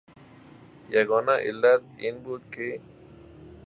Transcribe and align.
یگانه 0.95 1.33
علت 1.47 1.81
این 1.97 2.15
بود 2.23 2.43
که... 2.51 2.67